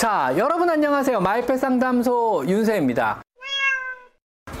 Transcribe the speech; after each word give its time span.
자, 0.00 0.32
여러분 0.38 0.70
안녕하세요. 0.70 1.20
마이펫 1.20 1.58
상담소 1.60 2.44
윤세입니다. 2.48 3.20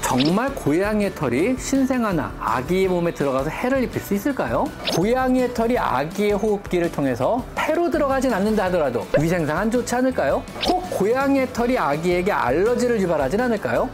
정말 0.02 0.54
고양이의 0.54 1.14
털이 1.14 1.56
신생아나 1.56 2.34
아기의 2.38 2.88
몸에 2.88 3.14
들어가서 3.14 3.48
해를 3.48 3.82
입힐 3.82 4.02
수 4.02 4.12
있을까요? 4.12 4.66
고양이의 4.94 5.54
털이 5.54 5.78
아기의 5.78 6.32
호흡기를 6.32 6.92
통해서 6.92 7.42
폐로 7.54 7.88
들어가진 7.88 8.34
않는다 8.34 8.64
하더라도 8.64 9.06
위생상 9.18 9.56
안 9.56 9.70
좋지 9.70 9.94
않을까요? 9.94 10.42
꼭 10.66 10.82
고양이의 10.90 11.54
털이 11.54 11.78
아기에게 11.78 12.30
알러지를 12.30 13.00
유발하진 13.00 13.40
않을까요? 13.40 13.88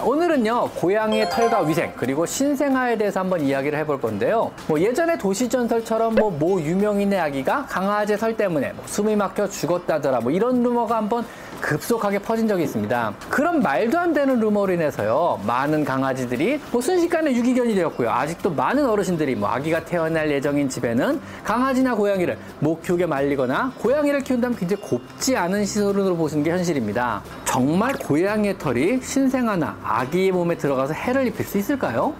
자, 0.00 0.06
오늘은요, 0.06 0.70
고양이의 0.76 1.28
털과 1.28 1.60
위생, 1.60 1.92
그리고 1.94 2.24
신생아에 2.24 2.96
대해서 2.96 3.20
한번 3.20 3.42
이야기를 3.42 3.78
해볼 3.80 4.00
건데요. 4.00 4.50
뭐 4.66 4.80
예전에 4.80 5.18
도시 5.18 5.46
전설처럼 5.46 6.14
뭐, 6.14 6.30
모 6.30 6.58
유명인의 6.58 7.20
아기가 7.20 7.66
강아지 7.66 8.16
털 8.16 8.34
때문에 8.34 8.72
뭐 8.72 8.82
숨이 8.86 9.14
막혀 9.14 9.48
죽었다더라, 9.48 10.20
뭐 10.20 10.32
이런 10.32 10.62
루머가 10.62 10.96
한번 10.96 11.26
급속하게 11.60 12.18
퍼진 12.20 12.48
적이 12.48 12.64
있습니다. 12.64 13.14
그런 13.28 13.60
말도 13.60 13.98
안 13.98 14.12
되는 14.12 14.40
루머로 14.40 14.72
인해서요, 14.72 15.40
많은 15.46 15.84
강아지들이 15.84 16.60
뭐 16.72 16.80
순식간에 16.80 17.34
유기견이 17.34 17.74
되었고요. 17.74 18.10
아직도 18.10 18.50
많은 18.50 18.88
어르신들이 18.88 19.34
뭐 19.34 19.48
아기가 19.48 19.84
태어날 19.84 20.30
예정인 20.30 20.68
집에는 20.68 21.20
강아지나 21.44 21.94
고양이를 21.94 22.38
못 22.58 22.82
키우게 22.82 23.06
말리거나 23.06 23.72
고양이를 23.78 24.20
키운다면 24.20 24.58
굉장히 24.58 24.82
곱지 24.82 25.36
않은 25.36 25.64
시선으로 25.64 26.16
보시는 26.16 26.42
게 26.42 26.50
현실입니다. 26.50 27.22
정말 27.44 27.94
고양이의 27.94 28.58
털이 28.58 29.00
신생아나 29.02 29.78
아기의 29.82 30.32
몸에 30.32 30.56
들어가서 30.56 30.94
해를 30.94 31.26
입힐 31.26 31.44
수 31.44 31.58
있을까요? 31.58 32.14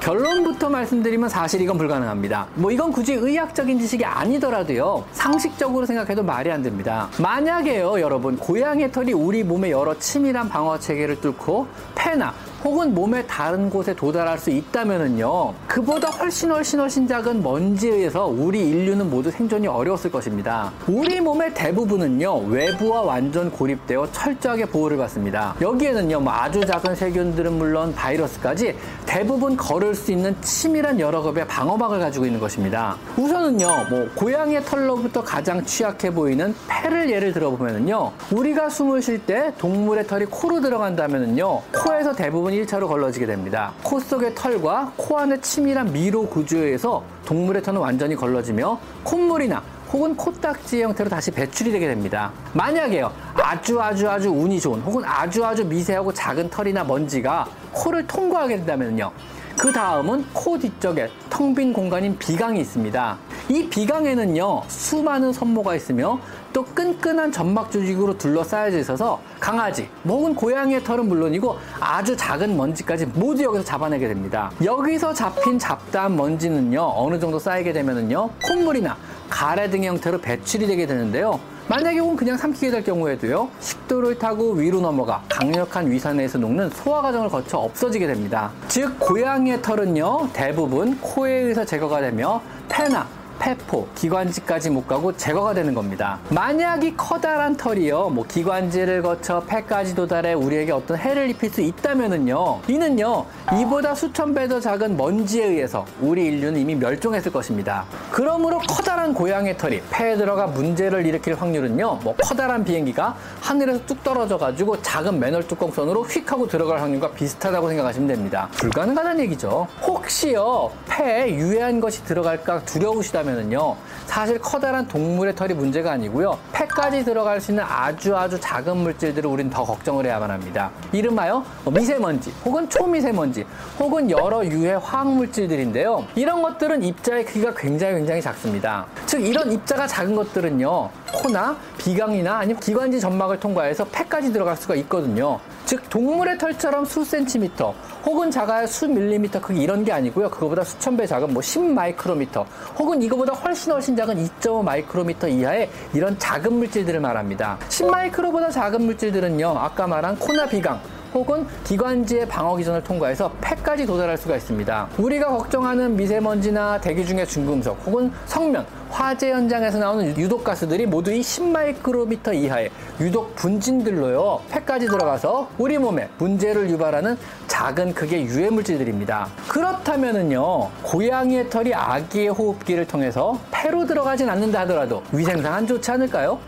결론부터 0.00 0.70
말씀드리면 0.70 1.28
사실 1.28 1.60
이건 1.60 1.76
불가능합니다. 1.76 2.46
뭐 2.54 2.70
이건 2.70 2.90
굳이 2.90 3.12
의학적인 3.12 3.78
지식이 3.78 4.04
아니더라도요. 4.04 5.04
상식적으로 5.12 5.84
생각해도 5.84 6.22
말이 6.22 6.50
안 6.50 6.62
됩니다. 6.62 7.08
만약에요, 7.18 8.00
여러분, 8.00 8.36
고양이 8.36 8.90
털이 8.90 9.12
우리 9.12 9.44
몸의 9.44 9.70
여러 9.70 9.96
치밀한 9.98 10.48
방어 10.48 10.78
체계를 10.78 11.20
뚫고 11.20 11.66
폐나 11.94 12.32
혹은 12.62 12.94
몸의 12.94 13.26
다른 13.26 13.70
곳에 13.70 13.94
도달할 13.94 14.38
수 14.38 14.50
있다면은요, 14.50 15.54
그보다 15.66 16.08
훨씬 16.08 16.50
훨씬 16.50 16.78
훨씬 16.78 17.08
작은 17.08 17.42
먼지에 17.42 17.94
의해서 17.94 18.26
우리 18.26 18.68
인류는 18.68 19.08
모두 19.08 19.30
생존이 19.30 19.66
어려웠을 19.66 20.10
것입니다. 20.10 20.70
우리 20.86 21.20
몸의 21.20 21.54
대부분은요, 21.54 22.48
외부와 22.48 23.02
완전 23.02 23.50
고립되어 23.50 24.12
철저하게 24.12 24.66
보호를 24.66 24.98
받습니다. 24.98 25.54
여기에는요, 25.60 26.20
뭐 26.20 26.32
아주 26.32 26.60
작은 26.60 26.94
세균들은 26.94 27.54
물론 27.54 27.94
바이러스까지 27.94 28.76
대부분 29.06 29.56
걸을 29.56 29.94
수 29.94 30.12
있는 30.12 30.36
치밀한 30.42 31.00
여러 31.00 31.22
급의 31.22 31.46
방어막을 31.46 31.98
가지고 31.98 32.26
있는 32.26 32.38
것입니다. 32.40 32.96
우선은요, 33.16 33.86
뭐 33.88 34.08
고양이의 34.14 34.64
털로부터 34.66 35.22
가장 35.22 35.64
취약해 35.64 36.12
보이는 36.12 36.54
폐를 36.68 37.08
예를 37.10 37.32
들어보면은요, 37.32 38.12
우리가 38.32 38.68
숨을 38.68 39.00
쉴 39.00 39.18
때 39.24 39.54
동물의 39.56 40.06
털이 40.06 40.26
코로 40.26 40.60
들어간다면은요, 40.60 41.62
코에서 41.72 42.12
대부분 42.12 42.49
대부분 42.50 42.64
1차로 42.64 42.88
걸러지게 42.88 43.26
됩니다. 43.26 43.72
코 43.82 44.00
속의 44.00 44.34
털과 44.34 44.92
코 44.96 45.18
안의 45.18 45.40
치밀한 45.40 45.92
미로 45.92 46.26
구조에 46.26 46.60
의해서 46.60 47.04
동물의 47.24 47.62
털은 47.62 47.80
완전히 47.80 48.16
걸러지며 48.16 48.78
콧물이나 49.04 49.62
혹은 49.92 50.16
코딱지 50.16 50.82
형태로 50.82 51.08
다시 51.08 51.30
배출이 51.30 51.70
되게 51.70 51.86
됩니다. 51.86 52.32
만약에요, 52.52 53.12
아주 53.34 53.80
아주 53.80 54.08
아주 54.08 54.30
운이 54.30 54.60
좋은 54.60 54.80
혹은 54.80 55.02
아주 55.04 55.44
아주 55.44 55.64
미세하고 55.64 56.12
작은 56.12 56.50
털이나 56.50 56.84
먼지가 56.84 57.46
코를 57.72 58.06
통과하게 58.06 58.56
된다면요. 58.58 59.12
그 59.58 59.72
다음은 59.72 60.24
코 60.32 60.58
뒤쪽에 60.58 61.08
텅 61.28 61.54
빈 61.54 61.72
공간인 61.72 62.16
비강이 62.18 62.60
있습니다. 62.60 63.18
이 63.50 63.68
비강에는요, 63.68 64.62
수많은 64.68 65.32
섬모가 65.32 65.74
있으며 65.74 66.20
또 66.52 66.64
끈끈한 66.64 67.32
점막 67.32 67.72
조직으로 67.72 68.16
둘러싸여져 68.16 68.78
있어서 68.78 69.20
강아지, 69.40 69.88
혹은 70.06 70.36
고양이의 70.36 70.84
털은 70.84 71.08
물론이고 71.08 71.56
아주 71.80 72.16
작은 72.16 72.56
먼지까지 72.56 73.06
모두 73.06 73.42
여기서 73.42 73.64
잡아내게 73.64 74.06
됩니다. 74.06 74.52
여기서 74.62 75.12
잡힌 75.14 75.58
잡다한 75.58 76.14
먼지는요, 76.14 76.92
어느 76.94 77.18
정도 77.18 77.40
쌓이게 77.40 77.72
되면은요, 77.72 78.30
콧물이나 78.46 78.96
가래 79.28 79.68
등의 79.68 79.88
형태로 79.88 80.20
배출이 80.20 80.68
되게 80.68 80.86
되는데요. 80.86 81.40
만약에 81.66 81.98
혹은 81.98 82.14
그냥 82.14 82.36
삼키게 82.36 82.70
될 82.70 82.84
경우에도요, 82.84 83.48
식도를 83.58 84.16
타고 84.20 84.52
위로 84.52 84.80
넘어가 84.80 85.24
강력한 85.28 85.90
위산에서 85.90 86.38
녹는 86.38 86.70
소화 86.70 87.02
과정을 87.02 87.28
거쳐 87.28 87.58
없어지게 87.58 88.06
됩니다. 88.06 88.52
즉, 88.68 88.96
고양이의 89.00 89.60
털은요, 89.60 90.28
대부분 90.32 90.96
코에 91.00 91.32
의해서 91.32 91.64
제거가 91.64 92.00
되며 92.00 92.40
폐나 92.68 93.08
폐포, 93.40 93.88
기관지까지 93.94 94.68
못 94.70 94.86
가고 94.86 95.16
제거가 95.16 95.54
되는 95.54 95.74
겁니다. 95.74 96.18
만약 96.28 96.84
이 96.84 96.94
커다란 96.94 97.56
털이요, 97.56 98.10
뭐 98.10 98.24
기관지를 98.28 99.00
거쳐 99.02 99.42
폐까지 99.46 99.94
도달해 99.94 100.34
우리에게 100.34 100.72
어떤 100.72 100.98
해를 100.98 101.30
입힐 101.30 101.50
수 101.50 101.62
있다면은요, 101.62 102.60
이는요, 102.68 103.24
이보다 103.60 103.94
수천 103.94 104.34
배 104.34 104.50
더 104.50 104.58
작은 104.58 104.96
먼지에 104.96 105.46
의해서 105.46 105.86
우리 106.00 106.26
인류는 106.26 106.60
이미 106.60 106.74
멸종했을 106.74 107.30
것입니다. 107.30 107.84
그러므로 108.10 108.58
커다란 108.58 109.14
고양이 109.14 109.56
털이 109.56 109.80
폐에 109.90 110.16
들어가 110.16 110.48
문제를 110.48 111.06
일으킬 111.06 111.34
확률은요, 111.34 112.00
뭐 112.02 112.14
커다란 112.20 112.64
비행기가 112.64 113.16
하늘에서 113.40 113.80
뚝 113.86 114.02
떨어져가지고 114.02 114.82
작은 114.82 115.20
맨홀 115.20 115.46
뚜껑선으로 115.46 116.02
휙 116.02 116.30
하고 116.32 116.48
들어갈 116.48 116.80
확률과 116.80 117.12
비슷하다고 117.12 117.68
생각하시면 117.68 118.08
됩니다. 118.08 118.48
불가능하다는 118.52 119.20
얘기죠. 119.20 119.68
혹시요, 119.82 120.72
폐에 120.88 121.32
유해한 121.36 121.80
것이 121.80 122.04
들어갈까 122.04 122.64
두려우시다면 122.64 123.29
하면은요 123.30 123.76
사실 124.06 124.38
커다란 124.38 124.86
동물의 124.86 125.34
털이 125.34 125.54
문제가 125.54 125.92
아니고요 125.92 126.38
폐까지 126.52 127.04
들어갈 127.04 127.40
수 127.40 127.52
있는 127.52 127.64
아주 127.64 128.16
아주 128.16 128.38
작은 128.38 128.76
물질들을 128.76 129.28
우리는 129.28 129.50
더 129.50 129.64
걱정을 129.64 130.06
해야만 130.06 130.30
합니다. 130.30 130.70
이름하여 130.92 131.44
뭐 131.64 131.72
미세먼지 131.72 132.32
혹은 132.44 132.68
초미세먼지 132.68 133.46
혹은 133.78 134.10
여러 134.10 134.44
유해 134.44 134.74
화학물질들인데요. 134.74 136.06
이런 136.14 136.42
것들은 136.42 136.82
입자의 136.82 137.24
크기가 137.24 137.54
굉장히 137.54 137.94
굉장히 137.94 138.20
작습니다. 138.20 138.86
즉 139.06 139.22
이런 139.22 139.52
입자가 139.52 139.86
작은 139.86 140.14
것들은요 140.14 140.90
코나 141.12 141.56
비강이나 141.78 142.38
아니면 142.38 142.60
기관지 142.60 143.00
점막을 143.00 143.40
통과해서 143.40 143.84
폐까지 143.86 144.32
들어갈 144.32 144.56
수가 144.56 144.74
있거든요 144.76 145.40
즉 145.70 145.88
동물의 145.88 146.36
털처럼 146.38 146.84
수 146.84 147.04
센티미터 147.04 147.72
혹은 148.04 148.28
작아야 148.28 148.66
수 148.66 148.88
밀리미터 148.88 149.40
크기 149.40 149.62
이런 149.62 149.84
게 149.84 149.92
아니고요. 149.92 150.28
그거보다 150.30 150.64
수천 150.64 150.96
배 150.96 151.06
작은 151.06 151.32
뭐 151.32 151.40
10 151.40 151.62
마이크로미터 151.62 152.44
혹은 152.76 153.00
이거보다 153.00 153.32
훨씬 153.34 153.70
훨씬 153.70 153.96
작은 153.96 154.16
2.5 154.16 154.64
마이크로미터 154.64 155.28
이하의 155.28 155.70
이런 155.92 156.18
작은 156.18 156.52
물질들을 156.54 156.98
말합니다. 156.98 157.58
10 157.68 157.86
마이크로보다 157.86 158.50
작은 158.50 158.82
물질들은요. 158.82 159.48
아까 159.48 159.86
말한 159.86 160.18
코나 160.18 160.46
비강 160.46 160.80
혹은 161.14 161.46
기관지의 161.64 162.26
방어 162.26 162.56
기전을 162.56 162.82
통과해서 162.82 163.30
폐까지 163.40 163.86
도달할 163.86 164.16
수가 164.16 164.36
있습니다. 164.36 164.88
우리가 164.98 165.28
걱정하는 165.28 165.96
미세먼지나 165.96 166.80
대기 166.80 167.04
중의 167.04 167.26
중금속 167.26 167.78
혹은 167.86 168.12
성면 168.26 168.66
화재 168.90 169.30
현장에서 169.30 169.78
나오는 169.78 170.16
유독 170.18 170.42
가스들이 170.42 170.84
모두 170.84 171.12
이 171.12 171.20
10마이크로미터 171.20 172.34
이하의 172.34 172.70
유독 173.00 173.34
분진들로요 173.36 174.40
폐까지 174.50 174.86
들어가서 174.86 175.48
우리 175.58 175.78
몸에 175.78 176.08
문제를 176.18 176.68
유발하는 176.70 177.16
작은 177.46 177.94
크기의 177.94 178.26
유해 178.26 178.50
물질들입니다. 178.50 179.28
그렇다면은요 179.48 180.68
고양이의 180.82 181.48
털이 181.50 181.72
아기의 181.72 182.28
호흡기를 182.28 182.86
통해서 182.86 183.38
폐로 183.50 183.86
들어가진 183.86 184.28
않는다 184.28 184.60
하더라도 184.60 185.02
위생상 185.12 185.54
안 185.54 185.66
좋지 185.66 185.90
않을까요? 185.92 186.38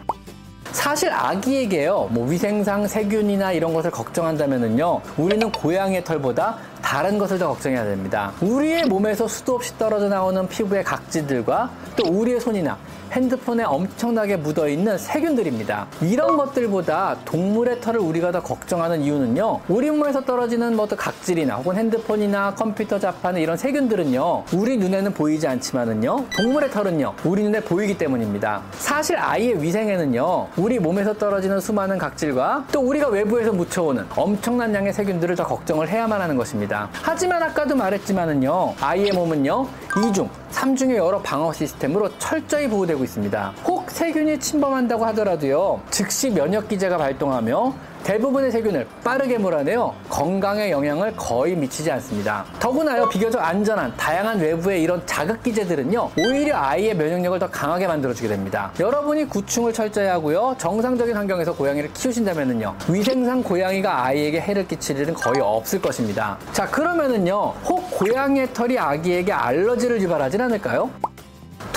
사실 0.73 1.13
아기에게요, 1.13 2.09
뭐 2.11 2.27
위생상 2.27 2.89
세균이나 2.89 3.53
이런 3.53 3.75
것을 3.75 3.91
걱정한다면은요, 3.91 5.03
우리는 5.19 5.53
고양이의 5.53 6.03
털보다 6.03 6.57
다른 6.93 7.17
것을 7.17 7.39
더 7.39 7.49
걱정해야 7.49 7.85
됩니다. 7.85 8.33
우리의 8.43 8.85
몸에서 8.85 9.27
수도 9.27 9.55
없이 9.55 9.73
떨어져 9.79 10.11
나오는 10.11 10.47
피부의 10.47 10.85
각질들과 10.85 11.71
또 11.97 12.05
우리의 12.07 12.39
손이나 12.39 12.77
핸드폰에 13.13 13.65
엄청나게 13.65 14.37
묻어 14.37 14.69
있는 14.69 14.97
세균들입니다. 14.97 15.87
이런 16.01 16.37
것들보다 16.37 17.19
동물의 17.25 17.81
털을 17.81 18.01
우리가 18.01 18.33
더 18.33 18.43
걱정하는 18.43 19.03
이유는요. 19.03 19.61
우리 19.69 19.91
몸에서 19.91 20.23
떨어지는 20.23 20.75
뭐 20.77 20.87
각질이나 20.87 21.57
혹은 21.57 21.77
핸드폰이나 21.77 22.55
컴퓨터 22.55 22.99
자판의 22.99 23.43
이런 23.43 23.57
세균들은요. 23.57 24.45
우리 24.55 24.77
눈에는 24.77 25.13
보이지 25.15 25.47
않지만은요. 25.47 26.25
동물의 26.37 26.71
털은요. 26.71 27.15
우리 27.25 27.43
눈에 27.43 27.61
보이기 27.61 27.97
때문입니다. 27.99 28.63
사실 28.73 29.17
아이의 29.19 29.63
위생에는요. 29.63 30.49
우리 30.57 30.79
몸에서 30.79 31.13
떨어지는 31.15 31.61
수많은 31.61 31.99
각질과 31.99 32.67
또 32.73 32.81
우리가 32.81 33.09
외부에서 33.09 33.53
묻혀오는 33.53 34.07
엄청난 34.17 34.75
양의 34.75 34.93
세균들을 34.93 35.37
더 35.37 35.45
걱정을 35.45 35.89
해야만 35.89 36.21
하는 36.21 36.37
것입니다. 36.37 36.89
하지만 36.93 37.43
아까도 37.43 37.77
말했지만은요. 37.77 38.75
아이의 38.81 39.13
몸은요. 39.13 39.67
이중 40.01 40.29
3중의 40.53 40.97
여러 40.97 41.21
방어 41.21 41.53
시스템으로 41.53 42.09
철저히 42.19 42.67
보호되고 42.67 43.05
있습니다. 43.05 43.53
혹 43.83 43.91
세균이 43.91 44.39
침범한다고 44.39 45.05
하더라도요. 45.07 45.81
즉시 45.91 46.31
면역 46.31 46.69
기제가 46.69 46.99
발동하며 46.99 47.75
대부분의 48.05 48.53
세균을 48.53 48.87
빠르게 49.03 49.39
몰아내어 49.39 49.93
건강에 50.09 50.71
영향을 50.71 51.15
거의 51.17 51.57
미치지 51.57 51.91
않습니다. 51.91 52.45
더구나요, 52.61 53.09
비교적 53.09 53.43
안전한 53.43 53.93
다양한 53.97 54.39
외부의 54.39 54.85
이런 54.85 55.05
자극 55.05 55.43
기제들은요, 55.43 56.11
오히려 56.17 56.59
아이의 56.59 56.95
면역력을 56.95 57.41
더 57.41 57.51
강하게 57.51 57.89
만들어주게 57.89 58.29
됩니다. 58.29 58.71
여러분이 58.79 59.25
구충을 59.25 59.73
철저히 59.73 60.07
하고요, 60.07 60.55
정상적인 60.59 61.17
환경에서 61.17 61.53
고양이를 61.53 61.93
키우신다면요, 61.93 62.77
위생상 62.89 63.43
고양이가 63.43 64.05
아이에게 64.05 64.41
해를 64.41 64.69
끼칠 64.69 64.97
일은 64.99 65.15
거의 65.15 65.41
없을 65.41 65.83
것입니다. 65.83 66.39
자, 66.53 66.67
그러면은요, 66.67 67.55
혹 67.65 67.91
고양이의 67.91 68.53
털이 68.55 68.79
아기에게 68.79 69.33
알러지를 69.33 70.01
유발하진 70.01 70.41
않을까요? 70.41 70.89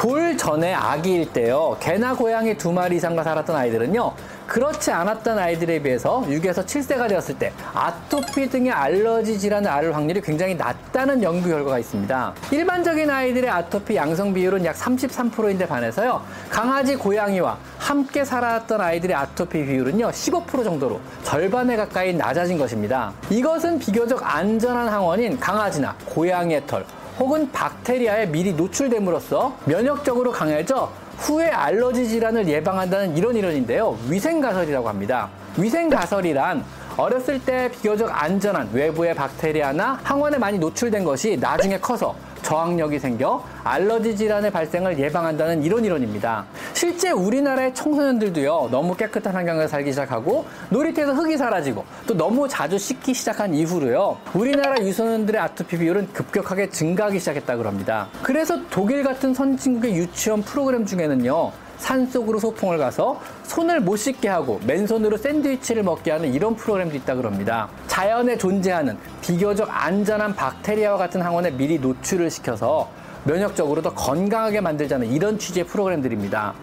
돌 0.05 0.37
전에 0.37 0.71
아기일 0.71 1.33
때요. 1.33 1.77
개나 1.79 2.13
고양이 2.13 2.55
두 2.55 2.71
마리 2.71 2.97
이상과 2.97 3.23
살았던 3.23 3.55
아이들은요. 3.55 4.13
그렇지 4.45 4.91
않았던 4.91 5.39
아이들에 5.39 5.81
비해서 5.81 6.23
6에서 6.27 6.63
7세가 6.63 7.09
되었을 7.09 7.39
때 7.39 7.51
아토피 7.73 8.51
등의 8.51 8.71
알러지 8.71 9.39
질환을 9.39 9.67
앓을 9.67 9.95
확률이 9.95 10.21
굉장히 10.21 10.53
낮다는 10.53 11.23
연구 11.23 11.49
결과가 11.49 11.79
있습니다. 11.79 12.35
일반적인 12.51 13.09
아이들의 13.09 13.49
아토피 13.49 13.95
양성 13.95 14.31
비율은 14.31 14.63
약 14.65 14.75
33%인데 14.75 15.67
반해서요. 15.67 16.21
강아지, 16.51 16.95
고양이와 16.95 17.57
함께 17.79 18.23
살았던 18.23 18.79
아이들의 18.79 19.15
아토피 19.15 19.65
비율은요. 19.65 20.11
15% 20.11 20.63
정도로 20.63 21.01
절반에 21.23 21.75
가까이 21.77 22.13
낮아진 22.13 22.59
것입니다. 22.59 23.11
이것은 23.31 23.79
비교적 23.79 24.21
안전한 24.23 24.87
항원인 24.87 25.39
강아지나 25.39 25.95
고양이의 26.05 26.67
털, 26.67 26.85
혹은 27.19 27.49
박테리아에 27.51 28.25
미리 28.27 28.53
노출됨으로써 28.53 29.57
면역적으로 29.65 30.31
강해져 30.31 30.91
후에 31.17 31.47
알러지 31.47 32.09
질환을 32.09 32.47
예방한다는 32.47 33.15
이런 33.17 33.35
이론인데요. 33.35 33.97
위생가설이라고 34.09 34.89
합니다. 34.89 35.29
위생가설이란 35.57 36.63
어렸을 36.97 37.39
때 37.39 37.69
비교적 37.71 38.09
안전한 38.11 38.69
외부의 38.73 39.15
박테리아나 39.15 39.99
항원에 40.03 40.37
많이 40.37 40.59
노출된 40.59 41.03
것이 41.03 41.37
나중에 41.37 41.79
커서 41.79 42.15
저항력이 42.45 42.99
생겨 42.99 43.43
알러지 43.63 44.15
질환의 44.15 44.51
발생을 44.51 44.99
예방한다는 44.99 45.63
이런 45.63 45.83
이론입니다. 45.83 46.45
실제 46.73 47.09
우리나라의 47.09 47.73
청소년들도요, 47.73 48.69
너무 48.69 48.95
깨끗한 48.95 49.33
환경에서 49.33 49.67
살기 49.67 49.91
시작하고 49.91 50.45
놀이터에서 50.69 51.13
흙이 51.13 51.37
사라지고 51.37 51.83
또 52.05 52.15
너무 52.15 52.47
자주 52.47 52.77
씻기 52.77 53.15
시작한 53.15 53.55
이후로요, 53.55 54.17
우리나라 54.35 54.79
유소년들의 54.79 55.41
아토피 55.41 55.79
비율은 55.79 56.13
급격하게 56.13 56.69
증가하기 56.69 57.17
시작했다고 57.17 57.63
합니다. 57.63 58.07
그래서 58.21 58.59
독일 58.69 59.03
같은 59.03 59.33
선진국의 59.33 59.95
유치원 59.95 60.43
프로그램 60.43 60.85
중에는요, 60.85 61.51
산속으로 61.77 62.39
소풍을 62.39 62.77
가서 62.77 63.19
손을 63.43 63.79
못 63.79 63.97
씻게 63.97 64.27
하고 64.27 64.59
맨손으로 64.65 65.17
샌드위치를 65.17 65.83
먹게 65.83 66.11
하는 66.11 66.33
이런 66.33 66.55
프로그램도 66.55 66.95
있다고 66.95 67.23
합니다. 67.23 67.69
자연에 67.87 68.37
존재하는 68.37 68.97
비교적 69.21 69.67
안전한 69.71 70.35
박테리아와 70.35 70.97
같은 70.97 71.21
항원에 71.21 71.51
미리 71.51 71.79
노출을 71.79 72.29
시켜서 72.29 72.89
면역적으로 73.23 73.81
더 73.81 73.93
건강하게 73.93 74.61
만들자는 74.61 75.07
이런 75.07 75.37
취지의 75.39 75.65
프로그램들입니다. 75.65 76.53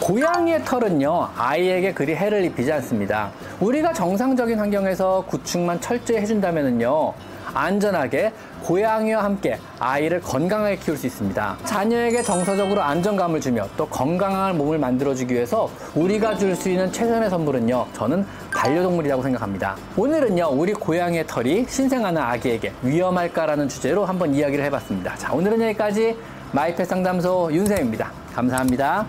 고양이의 0.00 0.64
털은요, 0.64 1.28
아이에게 1.36 1.92
그리 1.92 2.14
해를 2.14 2.44
입히지 2.44 2.72
않습니다. 2.72 3.30
우리가 3.60 3.92
정상적인 3.92 4.58
환경에서 4.58 5.24
구충만 5.26 5.80
철저히 5.80 6.18
해준다면요, 6.18 7.12
안전하게 7.54 8.32
고양이와 8.64 9.24
함께 9.24 9.58
아이를 9.78 10.20
건강하게 10.20 10.76
키울 10.76 10.96
수 10.96 11.06
있습니다. 11.06 11.56
자녀에게 11.64 12.22
정서적으로 12.22 12.82
안정감을 12.82 13.40
주며 13.40 13.66
또 13.76 13.86
건강한 13.86 14.58
몸을 14.58 14.78
만들어주기 14.78 15.34
위해서 15.34 15.70
우리가 15.94 16.36
줄 16.36 16.58
수 16.58 16.68
있는 16.70 16.90
최선의 16.90 17.30
선물은요, 17.30 17.86
저는 17.92 18.26
반려동물이라고 18.52 19.22
생각합니다. 19.22 19.76
오늘은요, 19.96 20.48
우리 20.50 20.72
고양이의 20.72 21.26
털이 21.26 21.66
신생아나 21.68 22.30
아기에게 22.30 22.72
위험할까라는 22.82 23.68
주제로 23.68 24.04
한번 24.04 24.34
이야기를 24.34 24.64
해봤습니다. 24.64 25.14
자, 25.16 25.32
오늘은 25.32 25.62
여기까지 25.62 26.16
마이펫 26.52 26.86
상담소 26.86 27.50
윤쌤입니다. 27.52 28.10
감사합니다. 28.34 29.06